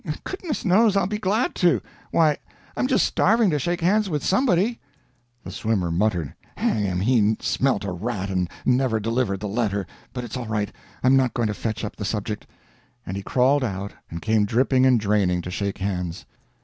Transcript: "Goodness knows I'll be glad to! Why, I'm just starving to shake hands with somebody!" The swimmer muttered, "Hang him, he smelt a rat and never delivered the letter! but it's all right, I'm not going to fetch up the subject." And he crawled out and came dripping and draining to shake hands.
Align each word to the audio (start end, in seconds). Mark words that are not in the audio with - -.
"Goodness 0.23 0.65
knows 0.65 0.97
I'll 0.97 1.05
be 1.05 1.19
glad 1.19 1.53
to! 1.61 1.79
Why, 2.09 2.39
I'm 2.75 2.87
just 2.87 3.05
starving 3.05 3.51
to 3.51 3.59
shake 3.59 3.81
hands 3.81 4.09
with 4.09 4.23
somebody!" 4.25 4.79
The 5.43 5.51
swimmer 5.51 5.91
muttered, 5.91 6.33
"Hang 6.57 6.83
him, 6.85 6.99
he 7.01 7.37
smelt 7.39 7.83
a 7.85 7.91
rat 7.91 8.31
and 8.31 8.49
never 8.65 8.99
delivered 8.99 9.41
the 9.41 9.47
letter! 9.47 9.85
but 10.11 10.23
it's 10.23 10.35
all 10.37 10.47
right, 10.47 10.71
I'm 11.03 11.15
not 11.15 11.35
going 11.35 11.49
to 11.49 11.53
fetch 11.53 11.85
up 11.85 11.97
the 11.97 12.03
subject." 12.05 12.47
And 13.05 13.15
he 13.15 13.21
crawled 13.21 13.63
out 13.63 13.93
and 14.09 14.23
came 14.23 14.45
dripping 14.45 14.87
and 14.87 14.99
draining 14.99 15.43
to 15.43 15.51
shake 15.51 15.77
hands. 15.77 16.25